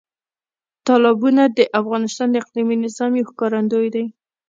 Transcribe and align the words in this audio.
تالابونه 0.87 1.43
د 1.57 1.59
افغانستان 1.79 2.27
د 2.31 2.35
اقلیمي 2.43 2.75
نظام 2.85 3.11
یو 3.15 3.27
ښکارندوی 3.31 3.89
دی. 3.95 4.05